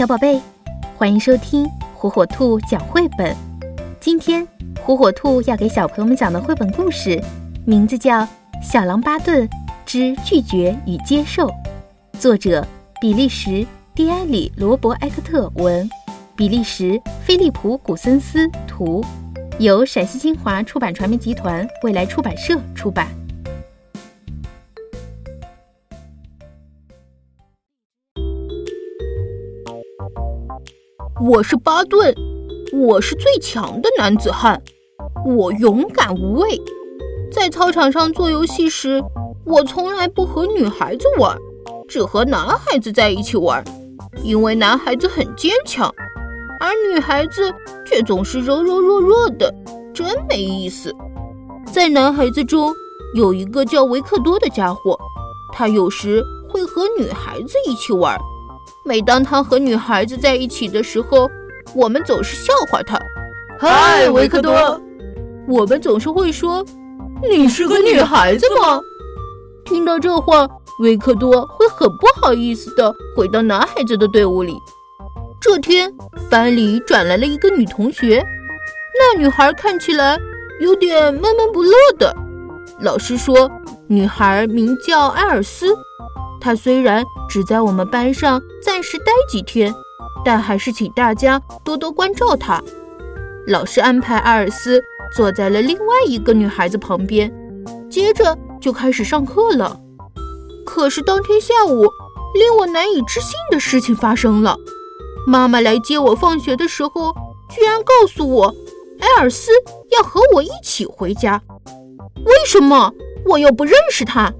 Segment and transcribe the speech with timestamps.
[0.00, 0.40] 小宝贝，
[0.96, 3.36] 欢迎收听火火兔讲绘本。
[4.00, 4.48] 今天
[4.82, 7.22] 火火兔要给小朋友们讲的绘本故事，
[7.66, 8.22] 名字叫
[8.62, 9.46] 《小狼巴顿
[9.84, 11.48] 之拒绝与接受》，
[12.18, 12.66] 作者
[12.98, 15.86] 比利时蒂埃里罗伯埃克特文，
[16.34, 19.04] 比利时菲利普古森斯图，
[19.58, 23.06] 由陕西新华出版传媒集团未来出版社出版。
[31.22, 32.14] 我是巴顿，
[32.72, 34.62] 我是最强的男子汉，
[35.26, 36.58] 我勇敢无畏。
[37.30, 39.02] 在操场上做游戏时，
[39.44, 41.36] 我从来不和女孩子玩，
[41.86, 43.62] 只和男孩子在一起玩，
[44.24, 45.94] 因为男孩子很坚强，
[46.58, 47.52] 而女孩子
[47.84, 49.54] 却总是柔柔弱弱的，
[49.92, 50.90] 真没意思。
[51.70, 52.72] 在男孩子中
[53.14, 54.98] 有一个叫维克多的家伙，
[55.52, 58.18] 他有时会和女孩子一起玩。
[58.84, 61.30] 每当他和女孩子在一起的时候，
[61.74, 62.98] 我们总是笑话他。
[63.58, 64.80] 嗨，维克多！
[65.46, 66.64] 我们总是会说
[67.28, 68.80] ：“你是个女孩子吗？”
[69.64, 70.48] 听到这话，
[70.80, 74.54] 维克多会很不好意思的回到男孩子的队伍里。
[75.40, 75.92] 这天，
[76.30, 78.24] 班里转来了一个女同学，
[78.98, 80.18] 那女孩看起来
[80.60, 82.16] 有点闷闷不乐的。
[82.80, 83.50] 老师说，
[83.86, 85.76] 女孩名叫艾尔斯。
[86.40, 89.74] 他虽然只在我们班上暂时待几天，
[90.24, 92.62] 但还是请大家多多关照他。
[93.46, 94.82] 老师安排艾尔斯
[95.14, 97.32] 坐在了另外一个女孩子旁边，
[97.90, 99.78] 接着就开始上课了。
[100.64, 101.82] 可是当天下午，
[102.34, 104.56] 令我难以置信的事情发生了。
[105.26, 107.12] 妈妈来接我放学的时候，
[107.50, 108.54] 居然告诉我，
[109.00, 109.50] 艾尔斯
[109.90, 111.42] 要和我一起回家。
[112.24, 112.92] 为什么？
[113.26, 114.32] 我又不认识他。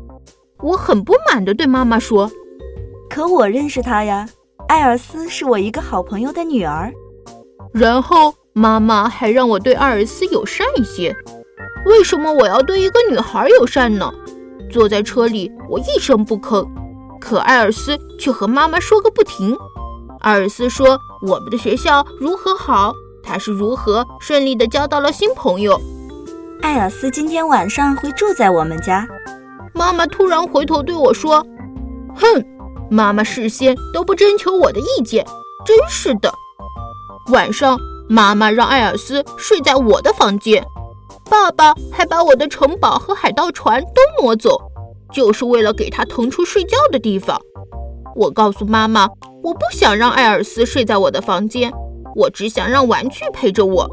[0.62, 2.30] 我很不满地对妈妈说
[3.08, 4.28] ：“可我认识她呀，
[4.68, 6.92] 艾尔斯是我一个好朋友的女儿。”
[7.72, 11.14] 然后妈妈还让我对艾尔斯友善一些。
[11.86, 14.12] 为什么我要对一个女孩友善呢？
[14.70, 16.68] 坐在车里，我一声不吭，
[17.20, 19.56] 可艾尔斯却和妈妈说个不停。
[20.20, 22.92] 艾尔斯说我们的学校如何好，
[23.22, 25.80] 他是如何顺利地交到了新朋友。
[26.60, 29.08] 艾尔斯今天晚上会住在我们家。
[29.80, 31.42] 妈妈突然回头对我说
[32.14, 32.44] ：“哼，
[32.90, 35.24] 妈妈事先都不征求我的意见，
[35.64, 36.30] 真是的。”
[37.32, 40.62] 晚上，妈妈让艾尔斯睡在我的房间，
[41.30, 44.60] 爸爸还把我的城堡和海盗船都挪走，
[45.14, 47.40] 就是为了给他腾出睡觉的地方。
[48.14, 49.08] 我告诉妈妈，
[49.42, 51.72] 我不想让艾尔斯睡在我的房间，
[52.14, 53.88] 我只想让玩具陪着我。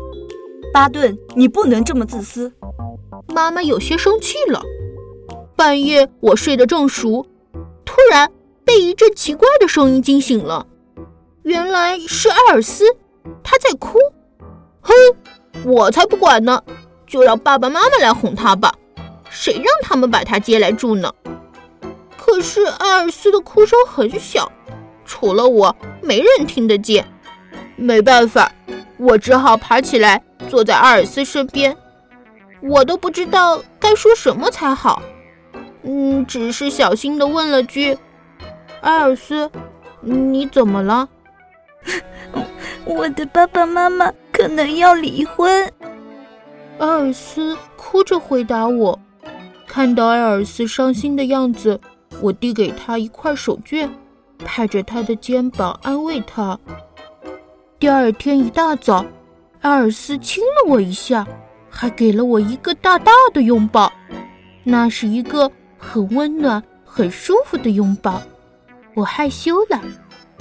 [0.74, 2.52] 巴顿，你不能这么自私。
[3.34, 4.62] 妈妈有些生气了。
[5.58, 7.26] 半夜，我睡得正熟，
[7.84, 8.32] 突然
[8.64, 10.68] 被一阵奇怪的声音惊醒了。
[11.42, 12.86] 原来是艾尔斯，
[13.44, 13.98] 他在哭。
[14.82, 14.94] 哼，
[15.66, 16.62] 我才不管呢，
[17.08, 18.72] 就让爸爸妈妈来哄他吧。
[19.32, 21.12] 谁让他们把他接来住呢？
[22.16, 24.52] 可是艾尔斯的哭声很小，
[25.06, 27.04] 除了我，没人听得见。
[27.76, 28.52] 没办法，
[28.98, 31.76] 我只好爬起来，坐在艾尔斯身边。
[32.62, 35.02] 我都不知道该说什么才好。
[35.90, 37.98] 嗯，只是小心的问了句
[38.82, 39.50] ：“艾尔斯，
[40.02, 41.08] 你怎么了？”
[42.84, 45.72] 我的爸爸妈妈可能要离婚。
[46.78, 49.00] 艾尔斯哭着回答我。
[49.66, 51.80] 看到艾尔斯伤心的样子，
[52.22, 53.90] 我递给他一块手绢，
[54.40, 56.60] 拍着他的肩膀安慰他。
[57.80, 59.06] 第二天一大早，
[59.62, 61.26] 艾尔斯亲了我一下，
[61.70, 63.90] 还给了我一个大大的拥抱。
[64.66, 65.50] 那是一个。
[65.88, 68.22] 很温暖、很舒服的拥抱，
[68.94, 69.82] 我害羞了，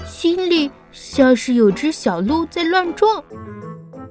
[0.05, 3.23] 心里像是有只小鹿在乱撞。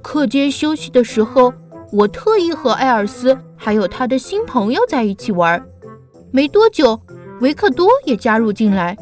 [0.01, 1.53] 课间休息的时候，
[1.91, 5.61] 我特意和艾尔斯还有他的新朋友在一起玩。
[6.31, 6.97] 没多久，
[7.41, 8.97] 维克多也加入进来，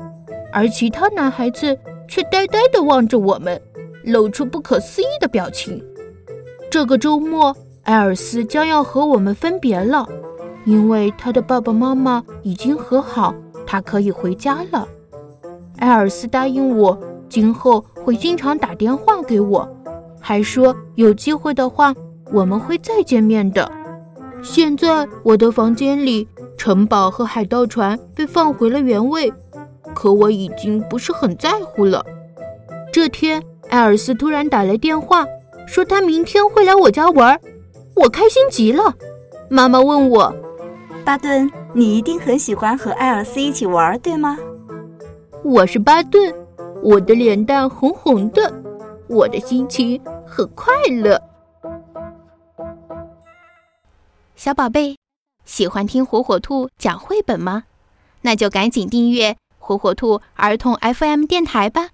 [0.52, 3.62] 而其他男孩子却呆呆地望着我们，
[4.04, 5.84] 露出不可思议的表情。
[6.72, 10.10] 这个周末，艾尔斯将要和我们分别了。
[10.65, 13.33] 因为他的爸爸妈妈已经和好，
[13.65, 14.88] 他可以回家了。
[15.77, 19.68] 艾尔斯答应我，今后会经常打电话给我，
[20.19, 21.94] 还说有机会的话
[22.31, 23.69] 我们会再见面的。
[24.42, 26.27] 现在我的房间里，
[26.57, 29.33] 城堡和海盗船被放回了原位，
[29.94, 32.06] 可我已经不是很在乎了。
[32.92, 35.25] 这天，艾尔斯突然打来电话，
[35.66, 37.39] 说他明天会来我家玩，
[37.95, 38.95] 我开心极了。
[39.50, 40.33] 妈妈问我。
[41.06, 44.38] 巴顿，你一定很喜欢和艾尔斯一起玩，对吗？
[45.44, 46.34] 我是巴顿，
[46.82, 48.54] 我的脸蛋红红的，
[49.10, 51.22] 我的心情很快乐。
[54.38, 54.96] 小宝贝，
[55.44, 57.66] 喜欢听火火兔讲绘本吗？
[58.22, 61.90] 那就赶紧订阅火火兔儿童 FM 电台吧。